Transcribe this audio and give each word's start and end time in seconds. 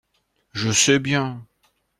Je 0.51 0.71
sais 0.71 0.97
bien. 0.97 1.45